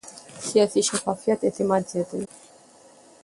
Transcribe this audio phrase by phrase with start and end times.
[0.47, 2.25] سیاسي شفافیت اعتماد زیاتوي